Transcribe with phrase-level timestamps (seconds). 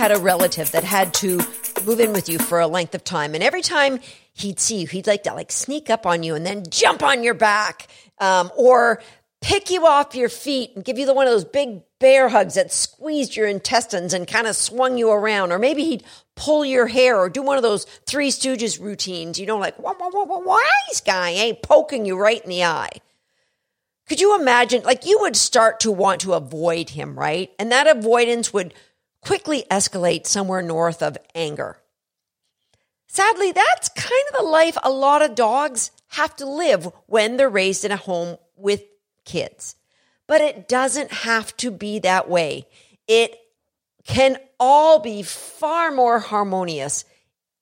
[0.00, 1.36] had a relative that had to
[1.84, 4.00] move in with you for a length of time, and every time
[4.32, 7.22] he'd see you, he'd like to like sneak up on you and then jump on
[7.22, 9.02] your back, um, or
[9.42, 12.54] pick you off your feet and give you the one of those big bear hugs
[12.54, 16.02] that squeezed your intestines and kind of swung you around, or maybe he'd
[16.34, 19.92] pull your hair or do one of those Three Stooges routines, you know, like wah,
[19.98, 22.88] wise guy, ain't poking you right in the eye.
[24.08, 24.82] Could you imagine?
[24.82, 27.50] Like you would start to want to avoid him, right?
[27.58, 28.72] And that avoidance would
[29.22, 31.78] quickly escalate somewhere north of anger.
[33.06, 37.48] Sadly, that's kind of the life a lot of dogs have to live when they're
[37.48, 38.82] raised in a home with
[39.24, 39.76] kids.
[40.26, 42.66] But it doesn't have to be that way.
[43.08, 43.36] It
[44.04, 47.04] can all be far more harmonious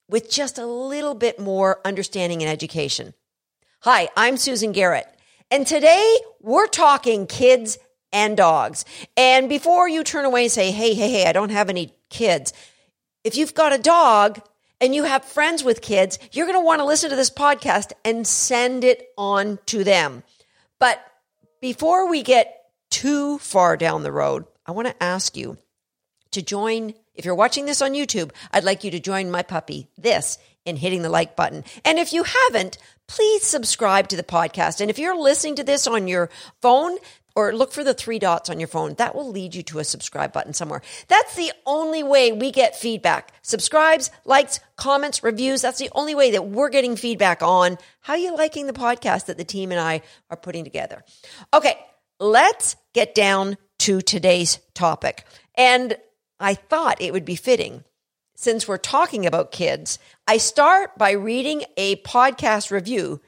[0.09, 3.15] with just a little bit more understanding and education.
[3.81, 5.07] Hi, I'm Susan Garrett,
[5.51, 7.79] and today we're talking kids
[8.13, 8.85] and dogs.
[9.17, 12.53] And before you turn away and say, hey, hey, hey, I don't have any kids,
[13.25, 14.41] if you've got a dog
[14.81, 17.93] and you have friends with kids, you're going to want to listen to this podcast
[18.05, 20.23] and send it on to them.
[20.79, 21.05] But
[21.61, 22.55] before we get
[22.91, 25.59] too far down the road, I want to ask you
[26.31, 26.95] to join.
[27.15, 30.77] If you're watching this on YouTube, I'd like you to join my puppy, this, in
[30.77, 31.65] hitting the like button.
[31.85, 34.81] And if you haven't, please subscribe to the podcast.
[34.81, 36.31] And if you're listening to this on your
[36.63, 36.97] phone,
[37.39, 38.95] or look for the three dots on your phone.
[38.95, 40.83] That will lead you to a subscribe button somewhere.
[41.07, 43.33] That's the only way we get feedback.
[43.43, 45.63] Subscribes, likes, comments, reviews.
[45.63, 49.39] That's the only way that we're getting feedback on how you liking the podcast that
[49.39, 51.05] the team and I are putting together.
[51.55, 51.79] Okay,
[52.19, 55.25] let's get down to today's topic.
[55.55, 55.97] And
[56.41, 57.85] I thought it would be fitting
[58.35, 60.01] since we're talking about kids.
[60.27, 63.21] I start by reading a podcast review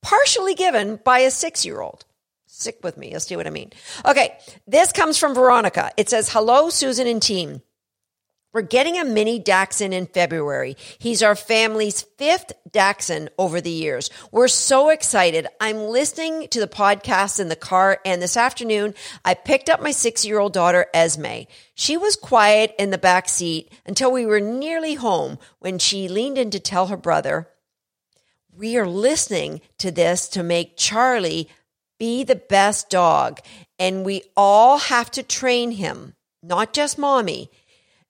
[0.00, 2.06] partially given by a six year old.
[2.58, 3.12] Sick with me.
[3.12, 3.72] You'll see what I mean.
[4.04, 4.36] Okay.
[4.66, 5.92] This comes from Veronica.
[5.96, 7.62] It says, Hello, Susan and team.
[8.52, 10.76] We're getting a mini Dachshund in February.
[10.98, 14.10] He's our family's fifth Dachshund over the years.
[14.32, 15.46] We're so excited.
[15.60, 18.94] I'm listening to the podcast in the car, and this afternoon
[19.24, 21.44] I picked up my six year old daughter, Esme.
[21.74, 26.38] She was quiet in the back seat until we were nearly home when she leaned
[26.38, 27.48] in to tell her brother,
[28.52, 31.48] We are listening to this to make Charlie
[31.98, 33.40] be the best dog.
[33.78, 37.50] And we all have to train him, not just mommy.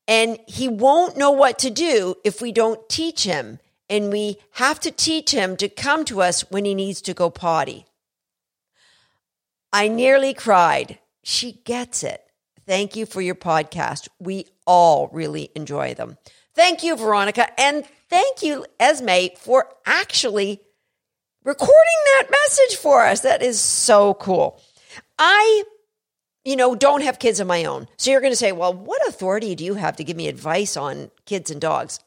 [0.07, 3.59] And he won't know what to do if we don't teach him.
[3.91, 7.31] And we have to teach him to come to us when he needs to go
[7.31, 7.87] potty.
[9.73, 10.99] I nearly cried.
[11.23, 12.23] She gets it.
[12.67, 14.09] Thank you for your podcast.
[14.19, 16.19] We all really enjoy them.
[16.55, 17.49] Thank you, Veronica.
[17.61, 20.61] And thank you, Esme, for actually
[21.49, 21.75] recording
[22.13, 23.21] that message for us.
[23.21, 24.61] That is so cool.
[25.19, 25.65] I,
[26.45, 27.89] you know, don't have kids of my own.
[27.97, 30.77] So you're going to say, well, what authority do you have to give me advice
[30.77, 32.01] on kids and dogs?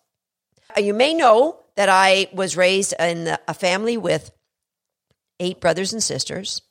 [0.78, 4.32] Uh, you may know that I was raised in a family with
[5.40, 6.62] eight brothers and sisters.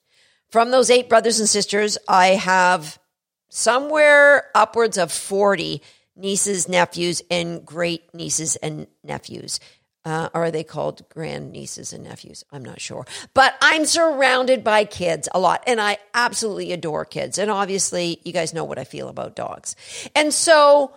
[0.50, 3.00] From those eight brothers and sisters, I have
[3.48, 5.82] somewhere upwards of 40
[6.14, 9.58] nieces, nephews, and great nieces and nephews.
[10.05, 12.43] Uh, are they called grand nieces and nephews?
[12.50, 13.06] I'm not sure.
[13.34, 17.37] But I'm surrounded by kids a lot, and I absolutely adore kids.
[17.37, 19.77] And obviously, you guys know what I feel about dogs.
[20.15, 20.94] And so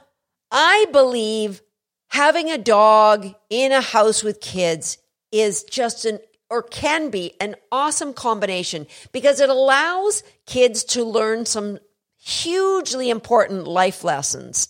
[0.51, 1.61] I believe
[2.07, 4.99] having a dog in a house with kids
[5.31, 11.47] is just an or can be an awesome combination because it allows kids to learn
[11.47, 11.79] some
[12.15, 14.69] hugely important life lessons.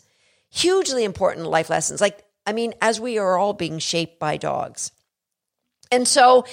[0.50, 2.00] Hugely important life lessons.
[2.00, 4.92] Like I mean, as we are all being shaped by dogs.
[5.92, 6.46] And so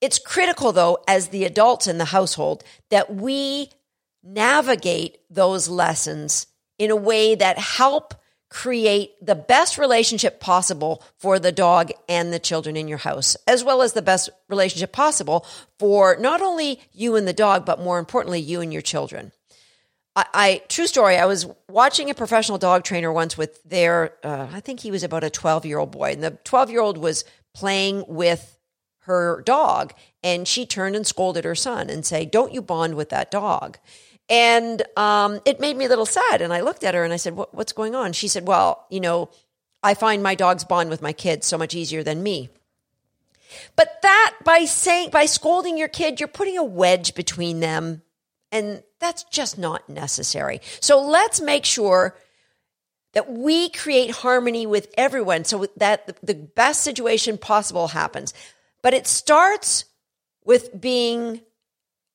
[0.00, 3.70] it's critical, though, as the adults in the household, that we
[4.22, 6.46] navigate those lessons
[6.78, 8.14] in a way that help
[8.50, 13.62] create the best relationship possible for the dog and the children in your house, as
[13.62, 15.44] well as the best relationship possible
[15.78, 19.32] for not only you and the dog, but more importantly, you and your children.
[20.18, 21.16] I, I, true story.
[21.16, 25.04] I was watching a professional dog trainer once with their, uh, I think he was
[25.04, 27.24] about a 12 year old boy, and the 12 year old was
[27.54, 28.58] playing with
[29.02, 29.94] her dog,
[30.24, 33.78] and she turned and scolded her son and say, "Don't you bond with that dog?"
[34.28, 36.42] And um, it made me a little sad.
[36.42, 38.86] And I looked at her and I said, what, "What's going on?" She said, "Well,
[38.90, 39.30] you know,
[39.84, 42.50] I find my dogs bond with my kids so much easier than me."
[43.76, 48.02] But that by saying by scolding your kid, you're putting a wedge between them
[48.50, 50.60] and that's just not necessary.
[50.80, 52.16] So let's make sure
[53.14, 58.34] that we create harmony with everyone so that the best situation possible happens.
[58.82, 59.86] But it starts
[60.44, 61.40] with being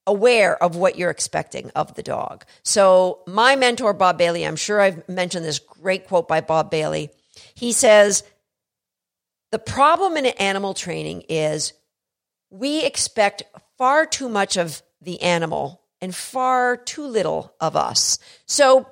[0.06, 2.46] aware of what you're expecting of the dog.
[2.64, 7.10] So, my mentor, Bob Bailey, I'm sure I've mentioned this great quote by Bob Bailey.
[7.54, 8.24] He says,
[9.52, 11.74] The problem in animal training is
[12.50, 13.44] we expect
[13.78, 18.20] far too much of the animal and far too little of us.
[18.46, 18.86] So,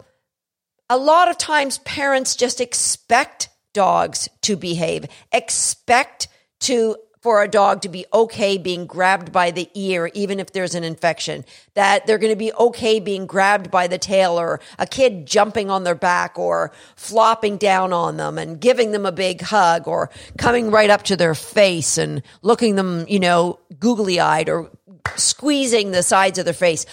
[0.89, 6.29] a lot of times parents just expect dogs to behave, expect
[6.61, 10.73] to for a dog to be okay being grabbed by the ear, even if there's
[10.73, 14.87] an infection, that they're going to be okay being grabbed by the tail or a
[14.87, 19.41] kid jumping on their back or flopping down on them and giving them a big
[19.41, 24.49] hug or coming right up to their face and looking them, you know, googly eyed
[24.49, 24.71] or
[25.15, 26.85] squeezing the sides of their face.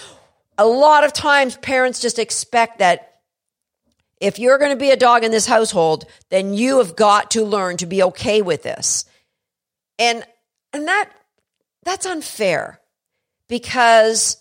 [0.56, 3.20] A lot of times parents just expect that
[4.20, 7.44] if you're going to be a dog in this household, then you have got to
[7.44, 9.05] learn to be okay with this.
[9.99, 10.25] And
[10.72, 11.10] and that
[11.84, 12.81] that's unfair
[13.49, 14.37] because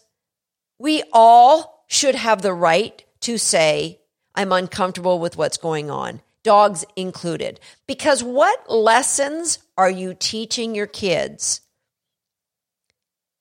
[0.79, 3.99] we all should have the right to say
[4.35, 7.59] I'm uncomfortable with what's going on, dogs included.
[7.87, 11.61] Because what lessons are you teaching your kids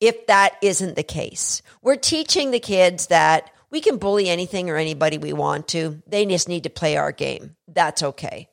[0.01, 1.63] if that isn't the case?
[1.83, 6.03] We're teaching the kids that we can bully anything or anybody we want to.
[6.07, 7.57] They just need to play our game.
[7.69, 8.49] That's okay.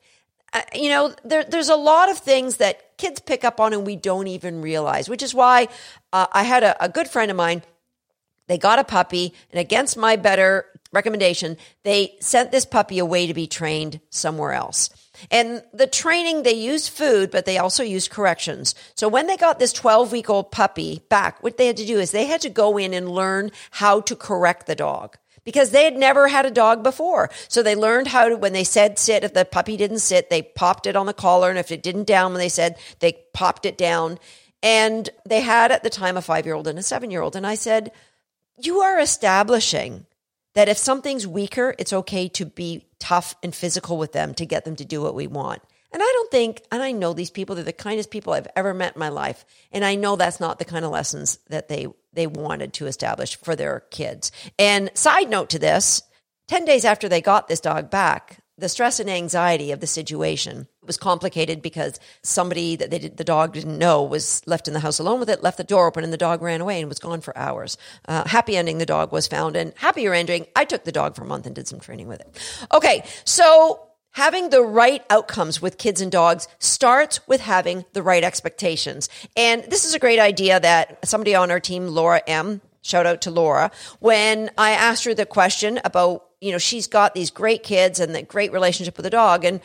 [0.52, 3.86] Uh, you know, there, there's a lot of things that kids pick up on and
[3.86, 5.68] we don't even realize, which is why
[6.12, 7.62] uh, I had a, a good friend of mine.
[8.46, 13.34] They got a puppy, and against my better recommendation, they sent this puppy away to
[13.34, 14.90] be trained somewhere else.
[15.30, 18.74] And the training, they used food, but they also used corrections.
[18.94, 21.98] So when they got this 12 week old puppy back, what they had to do
[21.98, 25.84] is they had to go in and learn how to correct the dog because they
[25.84, 27.30] had never had a dog before.
[27.48, 30.42] So they learned how to, when they said sit, if the puppy didn't sit, they
[30.42, 31.50] popped it on the collar.
[31.50, 34.18] And if it didn't down when they said, they popped it down.
[34.62, 37.36] And they had at the time a five year old and a seven year old.
[37.36, 37.92] And I said,
[38.58, 40.06] You are establishing
[40.54, 44.64] that if something's weaker, it's okay to be tough and physical with them to get
[44.64, 45.60] them to do what we want.
[45.92, 48.72] And I don't think, and I know these people, they're the kindest people I've ever
[48.72, 49.44] met in my life.
[49.72, 53.36] And I know that's not the kind of lessons that they, they wanted to establish
[53.36, 54.32] for their kids.
[54.58, 56.02] And side note to this
[56.48, 60.66] 10 days after they got this dog back, the stress and anxiety of the situation
[60.86, 64.98] was complicated because somebody that did, the dog didn't know was left in the house
[64.98, 67.20] alone with it, left the door open, and the dog ran away and was gone
[67.20, 67.76] for hours.
[68.06, 71.22] Uh, happy ending, the dog was found, and happier ending, I took the dog for
[71.22, 72.66] a month and did some training with it.
[72.72, 73.80] Okay, so
[74.14, 79.08] Having the right outcomes with kids and dogs starts with having the right expectations.
[79.36, 83.22] And this is a great idea that somebody on our team, Laura M., shout out
[83.22, 87.64] to Laura, when I asked her the question about, you know, she's got these great
[87.64, 89.44] kids and the great relationship with the dog.
[89.44, 89.60] And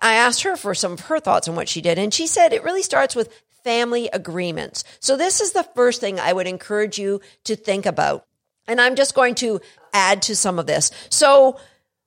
[0.00, 1.98] I asked her for some of her thoughts on what she did.
[1.98, 3.32] And she said it really starts with
[3.64, 4.84] family agreements.
[5.00, 8.24] So this is the first thing I would encourage you to think about.
[8.66, 9.60] And I'm just going to
[9.92, 10.90] add to some of this.
[11.08, 11.58] So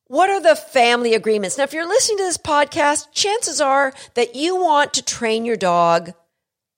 [0.07, 1.57] what are the family agreements?
[1.57, 5.55] Now, if you're listening to this podcast, chances are that you want to train your
[5.55, 6.13] dog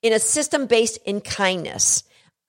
[0.02, 2.04] in a system based in kindness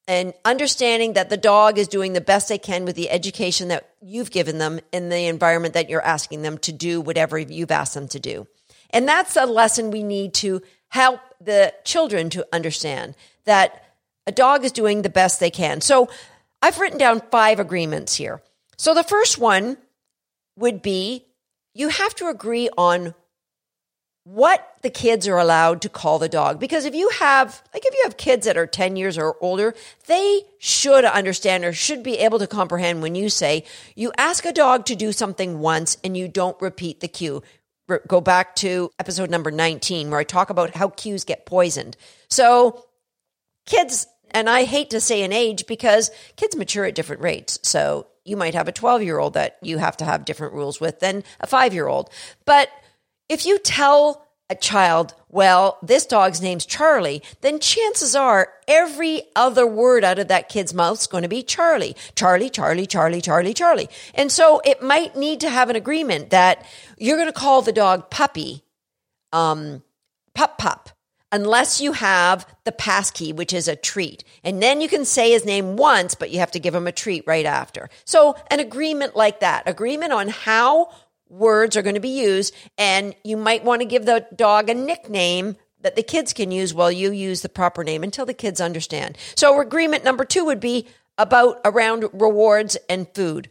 [0.07, 3.89] and understanding that the dog is doing the best they can with the education that
[4.03, 7.95] you've given them in the environment that you're asking them to do whatever you've asked
[7.95, 8.47] them to do.
[8.95, 13.85] And that's a lesson we need to help the children to understand that
[14.27, 15.81] a dog is doing the best they can.
[15.81, 16.09] So
[16.63, 18.41] I've written down five agreements here.
[18.79, 19.77] So the first one
[20.57, 21.27] would be
[21.75, 23.15] you have to agree on
[24.23, 26.59] what the kids are allowed to call the dog.
[26.59, 29.75] Because if you have, like, if you have kids that are 10 years or older,
[30.07, 33.65] they should understand or should be able to comprehend when you say,
[33.95, 37.43] you ask a dog to do something once and you don't repeat the cue.
[38.07, 41.97] Go back to episode number 19, where I talk about how cues get poisoned.
[42.31, 42.85] So,
[43.67, 47.59] kids, and I hate to say an age because kids mature at different rates.
[47.63, 50.81] So, you might have a 12 year old that you have to have different rules
[50.81, 52.11] with than a five year old.
[52.47, 52.71] But
[53.29, 59.67] if you tell a child, well, this dog's name's Charlie, then chances are every other
[59.67, 61.97] word out of that kid's mouth is going to be Charlie.
[62.15, 63.89] Charlie, Charlie, Charlie, Charlie, Charlie.
[64.15, 66.65] And so it might need to have an agreement that
[66.99, 68.63] you're going to call the dog puppy,
[69.33, 69.83] um,
[70.35, 70.91] pup pup
[71.35, 74.23] unless you have the passkey, which is a treat.
[74.45, 76.93] And then you can say his name once, but you have to give him a
[76.93, 77.91] treat right after.
[78.05, 80.93] So an agreement like that, agreement on how
[81.29, 82.55] words are going to be used.
[82.79, 86.73] And you might want to give the dog a nickname that the kids can use
[86.73, 89.19] while you use the proper name until the kids understand.
[89.37, 90.87] So agreement number two would be
[91.19, 93.49] about around rewards and food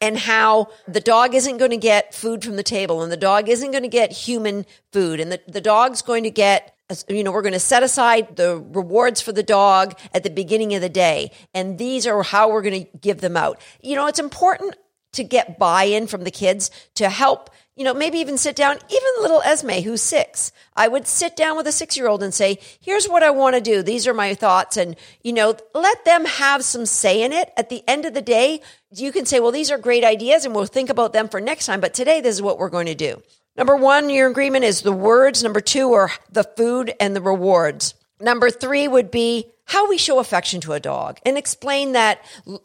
[0.00, 3.48] and how the dog isn't going to get food from the table and the dog
[3.48, 6.74] isn't going to get human food and the, the dog's going to get
[7.08, 10.74] you know, we're going to set aside the rewards for the dog at the beginning
[10.74, 11.30] of the day.
[11.52, 13.60] And these are how we're going to give them out.
[13.82, 14.74] You know, it's important
[15.18, 18.76] to get buy in from the kids to help, you know, maybe even sit down,
[18.88, 20.50] even little Esme, who's six.
[20.74, 23.54] I would sit down with a six year old and say, here's what I want
[23.54, 23.82] to do.
[23.82, 24.76] These are my thoughts.
[24.76, 27.50] And, you know, let them have some say in it.
[27.56, 28.62] At the end of the day,
[28.94, 31.66] you can say, well, these are great ideas and we'll think about them for next
[31.66, 31.80] time.
[31.80, 33.22] But today, this is what we're going to do.
[33.56, 35.42] Number one, your agreement is the words.
[35.42, 37.94] Number two are the food and the rewards.
[38.20, 42.24] Number three would be how we show affection to a dog and explain that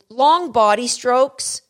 [0.10, 1.62] long body strokes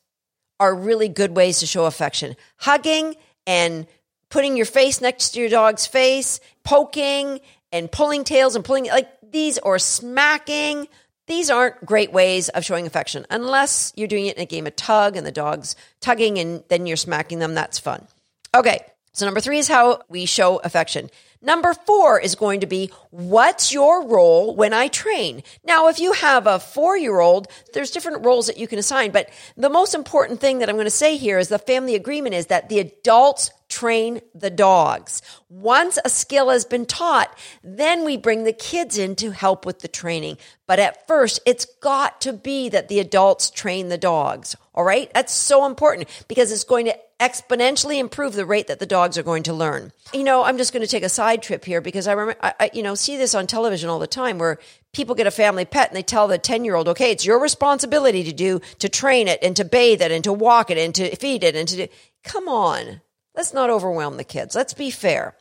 [0.59, 2.35] are really good ways to show affection.
[2.57, 3.87] Hugging and
[4.29, 7.39] putting your face next to your dog's face, poking
[7.71, 10.87] and pulling tails and pulling like these or smacking.
[11.27, 14.75] These aren't great ways of showing affection unless you're doing it in a game of
[14.75, 17.53] tug and the dog's tugging and then you're smacking them.
[17.53, 18.07] That's fun.
[18.55, 18.79] Okay.
[19.15, 21.09] So, number three is how we show affection.
[21.43, 25.43] Number four is going to be what's your role when I train?
[25.65, 29.11] Now, if you have a four year old, there's different roles that you can assign.
[29.11, 32.33] But the most important thing that I'm going to say here is the family agreement
[32.33, 35.23] is that the adults train the dogs.
[35.49, 39.79] Once a skill has been taught, then we bring the kids in to help with
[39.79, 40.37] the training.
[40.67, 44.55] But at first, it's got to be that the adults train the dogs.
[44.75, 45.11] All right.
[45.15, 49.23] That's so important because it's going to exponentially improve the rate that the dogs are
[49.23, 49.91] going to learn.
[50.13, 52.53] You know, I'm just going to take a side trip here because I remember, I,
[52.59, 54.59] I, you know, see this on television all the time where
[54.93, 57.39] people get a family pet and they tell the 10 year old, okay, it's your
[57.39, 60.93] responsibility to do, to train it and to bathe it and to walk it and
[60.95, 61.87] to feed it and to do,
[62.23, 63.01] come on.
[63.35, 64.55] Let's not overwhelm the kids.
[64.55, 65.35] Let's be fair.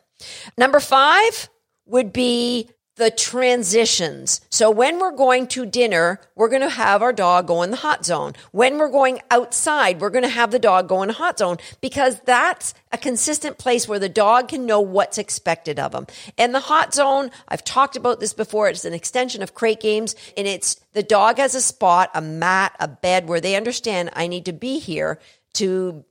[0.57, 1.49] Number five
[1.87, 4.43] would be the transitions.
[4.51, 7.77] So when we're going to dinner, we're going to have our dog go in the
[7.79, 8.35] hot zone.
[8.51, 11.57] When we're going outside, we're going to have the dog go in a hot zone
[11.81, 16.07] because that's a consistent place where the dog can know what's expected of them.
[16.37, 18.69] And the hot zone, I've talked about this before.
[18.69, 22.77] It's an extension of crate games and it's the dog has a spot, a mat,
[22.79, 25.19] a bed where they understand I need to be here
[25.55, 26.05] to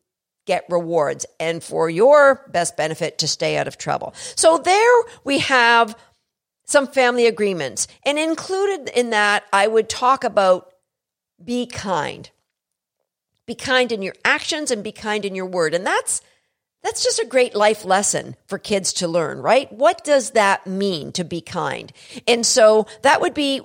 [0.46, 4.14] get rewards and for your best benefit to stay out of trouble.
[4.36, 5.96] So there we have
[6.66, 7.88] some family agreements.
[8.06, 10.74] And included in that, I would talk about
[11.44, 12.30] be kind.
[13.46, 15.74] Be kind in your actions and be kind in your word.
[15.74, 16.22] And that's
[16.84, 19.72] that's just a great life lesson for kids to learn, right?
[19.72, 21.94] What does that mean to be kind?
[22.28, 23.62] And so that would be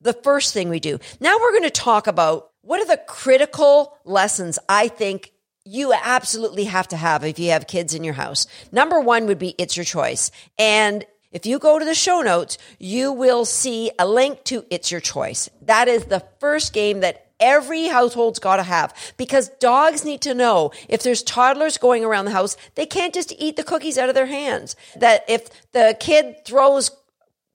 [0.00, 1.00] the first thing we do.
[1.18, 5.32] Now we're going to talk about what are the critical lessons I think
[5.64, 8.46] you absolutely have to have if you have kids in your house.
[8.72, 10.30] Number one would be it's your choice.
[10.58, 14.90] And if you go to the show notes, you will see a link to It's
[14.90, 15.48] Your Choice.
[15.62, 20.34] That is the first game that every household's got to have because dogs need to
[20.34, 24.08] know if there's toddlers going around the house, they can't just eat the cookies out
[24.08, 24.74] of their hands.
[24.96, 26.90] That if the kid throws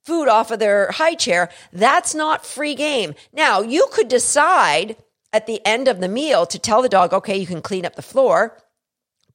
[0.05, 3.13] food off of their high chair, that's not free game.
[3.33, 4.95] Now, you could decide
[5.35, 7.95] at the end of the meal to tell the dog, okay, you can clean up
[7.97, 8.57] the floor,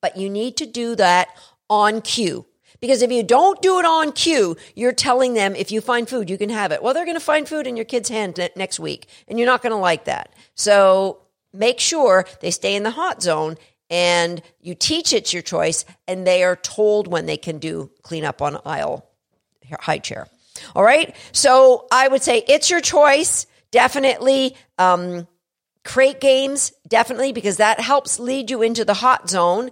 [0.00, 1.28] but you need to do that
[1.69, 2.47] on cue.
[2.80, 6.30] Because if you don't do it on cue, you're telling them if you find food,
[6.30, 6.83] you can have it.
[6.83, 9.61] Well, they're going to find food in your kid's hand next week, and you're not
[9.61, 10.33] going to like that.
[10.54, 11.21] So
[11.52, 13.59] make sure they stay in the hot zone
[13.90, 18.25] and you teach it's your choice, and they are told when they can do clean
[18.25, 19.04] up on aisle
[19.80, 20.28] high chair.
[20.75, 21.14] All right.
[21.33, 23.47] So I would say it's your choice.
[23.71, 24.57] Definitely.
[24.78, 25.26] Um,
[25.85, 29.71] crate games, definitely, because that helps lead you into the hot zone.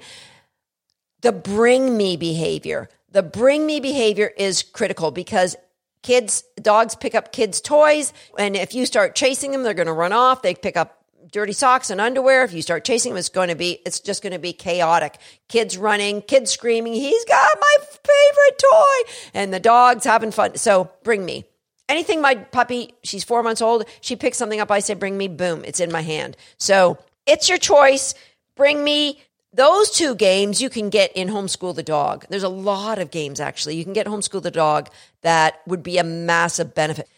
[1.20, 2.88] The bring me behavior.
[3.10, 5.56] The bring me behavior is critical because
[6.02, 8.12] kids, dogs pick up kids' toys.
[8.38, 10.42] And if you start chasing them, they're going to run off.
[10.42, 12.44] They pick up dirty socks and underwear.
[12.44, 15.18] If you start chasing them, it's going to be, it's just going to be chaotic.
[15.48, 19.12] Kids running, kids screaming, he's got my favorite toy.
[19.34, 20.56] And the dog's having fun.
[20.56, 21.44] So bring me.
[21.88, 25.28] Anything my puppy, she's four months old, she picks something up, I say, bring me,
[25.28, 26.36] boom, it's in my hand.
[26.58, 28.14] So it's your choice.
[28.56, 32.26] Bring me those two games you can get in Homeschool the Dog.
[32.28, 33.76] There's a lot of games actually.
[33.76, 34.90] You can get Homeschool the Dog
[35.22, 37.08] that would be a massive benefit.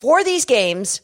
[0.00, 1.00] For these games,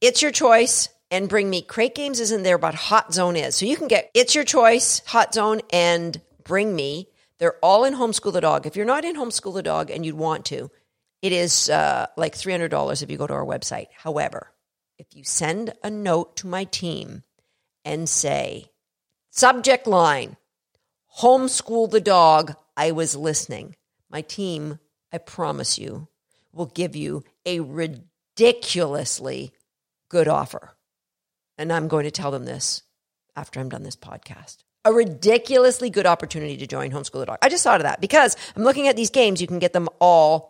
[0.00, 3.56] it's your choice and bring me crate games isn't there, but Hot Zone is.
[3.56, 7.08] So you can get it's your choice, Hot Zone, and bring me.
[7.38, 8.66] They're all in Homeschool the Dog.
[8.66, 10.70] If you're not in Homeschool the Dog and you'd want to,
[11.22, 13.88] it is uh, like $300 if you go to our website.
[13.94, 14.52] However,
[14.98, 17.22] if you send a note to my team
[17.84, 18.66] and say,
[19.30, 20.36] Subject line
[21.18, 22.54] Homeschool the dog.
[22.76, 23.76] I was listening.
[24.10, 24.78] My team,
[25.12, 26.08] I promise you,
[26.52, 29.52] will give you a ridiculously
[30.08, 30.76] good offer.
[31.58, 32.82] And I'm going to tell them this
[33.36, 34.58] after I'm done this podcast.
[34.84, 37.38] A ridiculously good opportunity to join Homeschool the Dog.
[37.42, 39.42] I just thought of that because I'm looking at these games.
[39.42, 40.49] You can get them all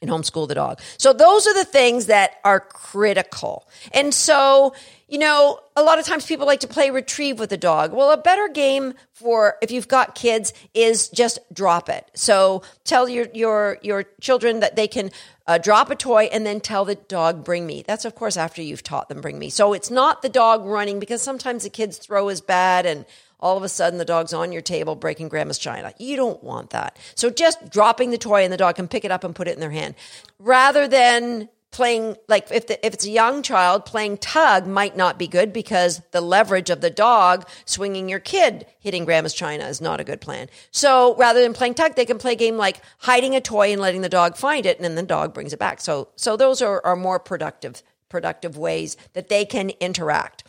[0.00, 0.80] and homeschool the dog.
[0.96, 3.68] So those are the things that are critical.
[3.92, 4.74] And so,
[5.08, 7.92] you know, a lot of times people like to play retrieve with the dog.
[7.92, 12.08] Well, a better game for if you've got kids is just drop it.
[12.14, 15.10] So tell your your your children that they can
[15.46, 17.82] uh, drop a toy and then tell the dog bring me.
[17.86, 19.50] That's of course after you've taught them bring me.
[19.50, 23.06] So it's not the dog running because sometimes the kids throw is bad and
[23.40, 25.92] all of a sudden the dog's on your table breaking grandma's china.
[25.98, 26.96] You don't want that.
[27.14, 29.54] So just dropping the toy and the dog can pick it up and put it
[29.54, 29.94] in their hand
[30.38, 35.18] rather than playing like if the, if it's a young child playing tug might not
[35.18, 39.80] be good because the leverage of the dog swinging your kid hitting grandma's china is
[39.80, 42.80] not a good plan so rather than playing tug they can play a game like
[43.00, 45.58] hiding a toy and letting the dog find it and then the dog brings it
[45.58, 50.44] back so so those are, are more productive productive ways that they can interact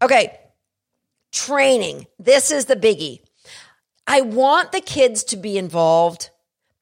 [0.00, 0.38] okay
[1.32, 2.06] Training.
[2.18, 3.20] This is the biggie.
[4.06, 6.30] I want the kids to be involved,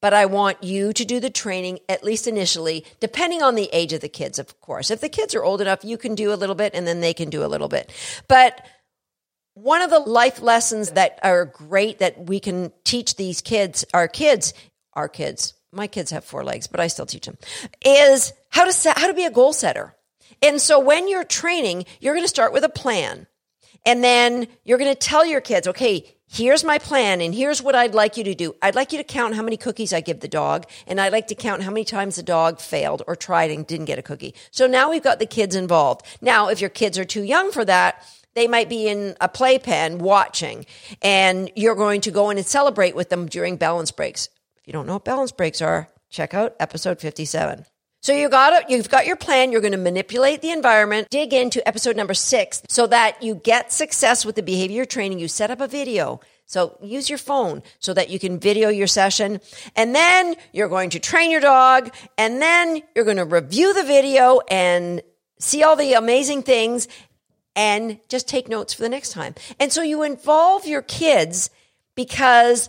[0.01, 3.93] but I want you to do the training, at least initially, depending on the age
[3.93, 4.91] of the kids, of course.
[4.91, 7.13] If the kids are old enough, you can do a little bit and then they
[7.13, 7.91] can do a little bit.
[8.27, 8.65] But
[9.53, 14.07] one of the life lessons that are great that we can teach these kids, our
[14.07, 14.53] kids,
[14.93, 17.37] our kids, my kids have four legs, but I still teach them,
[17.85, 19.95] is how to set, how to be a goal setter.
[20.41, 23.27] And so when you're training, you're going to start with a plan.
[23.85, 27.75] And then you're going to tell your kids, okay, here's my plan and here's what
[27.75, 28.55] I'd like you to do.
[28.61, 31.27] I'd like you to count how many cookies I give the dog and I'd like
[31.27, 34.35] to count how many times the dog failed or tried and didn't get a cookie.
[34.51, 36.05] So now we've got the kids involved.
[36.21, 39.97] Now, if your kids are too young for that, they might be in a playpen
[39.97, 40.65] watching
[41.01, 44.29] and you're going to go in and celebrate with them during balance breaks.
[44.57, 47.65] If you don't know what balance breaks are, check out episode 57.
[48.01, 48.69] So you got it.
[48.69, 49.51] you've got your plan.
[49.51, 51.07] You're going to manipulate the environment.
[51.11, 55.19] Dig into episode number six so that you get success with the behavior training.
[55.19, 56.19] You set up a video.
[56.47, 59.39] So use your phone so that you can video your session.
[59.75, 61.93] And then you're going to train your dog.
[62.17, 65.03] And then you're going to review the video and
[65.39, 66.87] see all the amazing things
[67.55, 69.35] and just take notes for the next time.
[69.59, 71.51] And so you involve your kids
[71.93, 72.67] because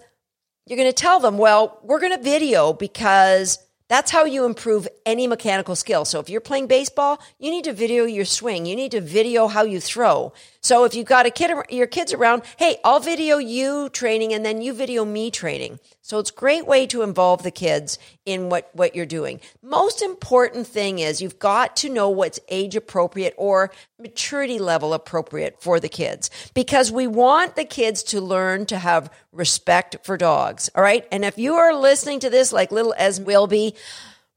[0.66, 3.58] you're going to tell them, well, we're going to video because
[3.92, 6.06] that's how you improve any mechanical skill.
[6.06, 8.64] So if you're playing baseball, you need to video your swing.
[8.64, 10.32] You need to video how you throw.
[10.62, 14.46] So if you've got a kid, your kids around, hey, I'll video you training and
[14.46, 15.80] then you video me training.
[16.02, 19.40] So it's a great way to involve the kids in what, what you're doing.
[19.60, 25.60] Most important thing is you've got to know what's age appropriate or maturity level appropriate
[25.60, 30.70] for the kids because we want the kids to learn to have respect for dogs.
[30.76, 31.04] All right.
[31.10, 33.74] And if you are listening to this like little Es will be,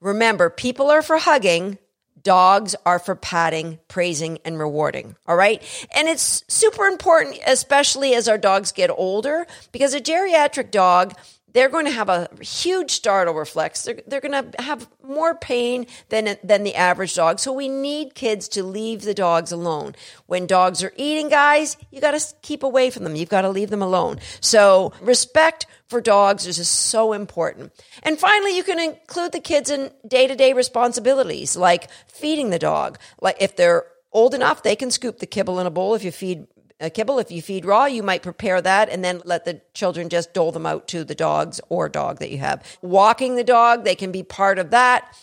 [0.02, 1.78] remember people are for hugging,
[2.26, 5.16] Dogs are for patting, praising, and rewarding.
[5.28, 5.62] All right.
[5.96, 11.14] And it's super important, especially as our dogs get older, because a geriatric dog
[11.56, 13.84] they're going to have a huge startle reflex.
[13.84, 17.40] They're, they're going to have more pain than, than the average dog.
[17.40, 19.96] So we need kids to leave the dogs alone.
[20.26, 23.16] When dogs are eating, guys, you got to keep away from them.
[23.16, 24.20] You've got to leave them alone.
[24.42, 27.72] So respect for dogs is just so important.
[28.04, 32.60] And finally, you can include the kids in day to day responsibilities like feeding the
[32.60, 33.00] dog.
[33.22, 36.12] Like if they're old enough, they can scoop the kibble in a bowl if you
[36.12, 36.48] feed
[36.80, 37.20] kibble.
[37.20, 40.52] If you feed raw, you might prepare that and then let the children just dole
[40.52, 42.64] them out to the dogs or dog that you have.
[42.82, 45.18] Walking the dog, they can be part of that.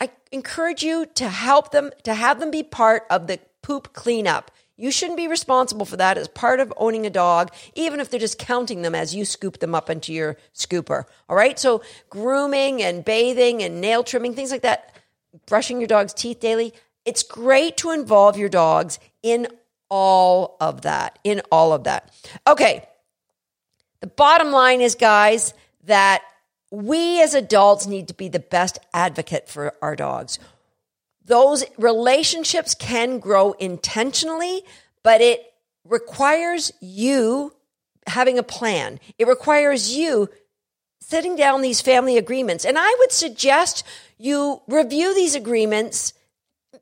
[0.00, 4.50] I encourage you to help them, to have them be part of the poop cleanup.
[4.76, 8.18] You shouldn't be responsible for that as part of owning a dog, even if they're
[8.18, 11.04] just counting them as you scoop them up into your scooper.
[11.28, 11.58] All right.
[11.58, 14.94] So, grooming and bathing and nail trimming, things like that,
[15.46, 16.72] brushing your dog's teeth daily.
[17.04, 19.46] It's great to involve your dogs in
[19.94, 22.10] all of that, in all of that.
[22.46, 22.88] Okay.
[24.00, 25.52] The bottom line is, guys,
[25.84, 26.22] that
[26.70, 30.38] we as adults need to be the best advocate for our dogs.
[31.26, 34.62] Those relationships can grow intentionally,
[35.02, 35.52] but it
[35.84, 37.52] requires you
[38.06, 38.98] having a plan.
[39.18, 40.30] It requires you
[41.00, 42.64] setting down these family agreements.
[42.64, 43.84] And I would suggest
[44.16, 46.14] you review these agreements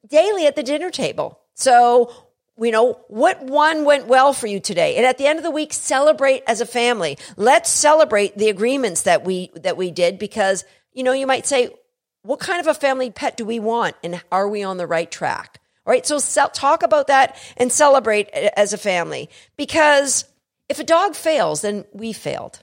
[0.06, 1.40] daily at the dinner table.
[1.54, 2.12] So,
[2.60, 4.96] you know, what one went well for you today?
[4.96, 7.16] And at the end of the week, celebrate as a family.
[7.36, 11.70] Let's celebrate the agreements that we, that we did because, you know, you might say,
[12.22, 13.96] what kind of a family pet do we want?
[14.04, 15.60] And are we on the right track?
[15.86, 16.06] All right.
[16.06, 16.18] So
[16.48, 20.26] talk about that and celebrate as a family because
[20.68, 22.62] if a dog fails, then we failed.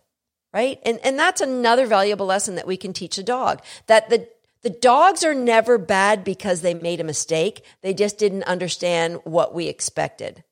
[0.54, 0.80] Right.
[0.86, 4.28] And, and that's another valuable lesson that we can teach a dog that the
[4.62, 7.63] the dogs are never bad because they made a mistake.
[7.82, 10.43] They just didn't understand what we expected.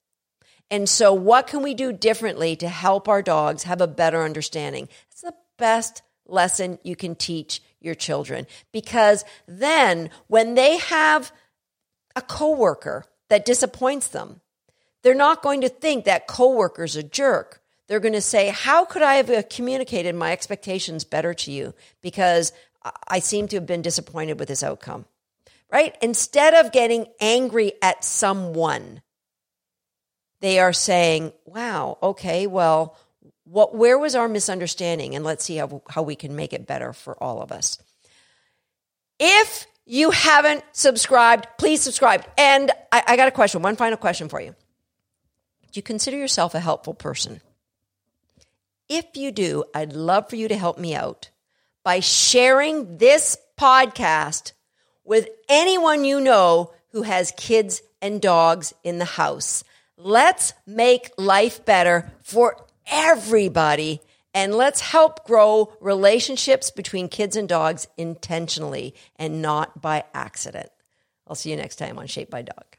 [0.72, 4.90] And so, what can we do differently to help our dogs have a better understanding?
[5.12, 11.32] It's the best lesson you can teach your children because then when they have
[12.16, 14.42] a coworker that disappoints them,
[15.04, 17.62] they're not going to think that coworker's a jerk.
[17.88, 22.52] They're going to say, "How could I have communicated my expectations better to you because
[23.08, 25.06] I seem to have been disappointed with this outcome?"
[25.72, 25.98] Right?
[26.02, 29.02] Instead of getting angry at someone,
[30.40, 32.98] they are saying, "Wow, okay, well,
[33.46, 36.94] what where was our misunderstanding and let's see how, how we can make it better
[36.94, 37.78] for all of us."
[39.20, 42.26] If you haven't subscribed, please subscribe.
[42.38, 44.56] And I, I got a question, one final question for you.
[45.72, 47.42] Do you consider yourself a helpful person?
[48.90, 51.30] If you do, I'd love for you to help me out
[51.86, 54.52] by sharing this podcast
[55.06, 59.64] with anyone you know who has kids and dogs in the house.
[59.96, 64.02] Let's make life better for everybody
[64.34, 70.70] and let's help grow relationships between kids and dogs intentionally and not by accident.
[71.28, 72.75] I'll see you next time on Shaped by Dog.